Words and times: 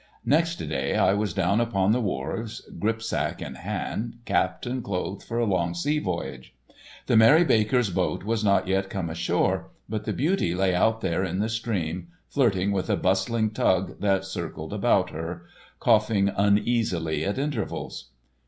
Next 0.25 0.55
day 0.55 0.95
I 0.95 1.13
was 1.13 1.31
down 1.31 1.61
upon 1.61 1.91
the 1.91 2.01
wharves, 2.01 2.67
gripsack 2.79 3.39
in 3.39 3.53
hand, 3.53 4.17
capped 4.25 4.65
and 4.65 4.83
clothed 4.83 5.21
for 5.21 5.37
a 5.37 5.45
long 5.45 5.75
sea 5.75 5.99
voyage. 5.99 6.55
The 7.05 7.15
"Mary 7.15 7.43
Baker's" 7.43 7.91
boat 7.91 8.23
was 8.23 8.43
not 8.43 8.67
yet 8.67 8.89
come 8.89 9.11
ashore, 9.11 9.69
but 9.87 10.05
the 10.05 10.11
beauty 10.13 10.55
lay 10.55 10.73
out 10.73 11.01
there 11.01 11.23
in 11.23 11.37
the 11.37 11.49
stream, 11.49 12.07
flirting 12.31 12.71
with 12.71 12.89
a 12.89 12.97
bustling 12.97 13.51
tug 13.51 13.99
that 13.99 14.25
circled 14.25 14.73
about 14.73 15.11
her, 15.11 15.45
coughing 15.79 16.31
uneasily 16.35 17.23
at 17.23 17.37
intervals. 17.37 18.09